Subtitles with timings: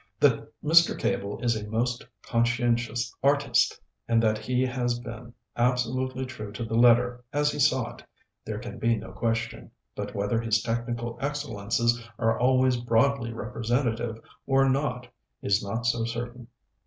[0.19, 0.97] That Mr.
[0.97, 6.73] Cable is a most conscientious artist, and that he has been absolutely true to the
[6.73, 8.03] letter as he saw it,
[8.43, 14.67] there can be no question; but whether his technical excellences are always broadly representative or
[14.67, 15.05] not
[15.43, 16.47] is not so certain.